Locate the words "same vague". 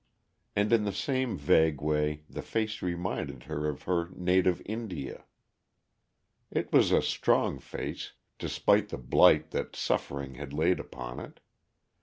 0.93-1.79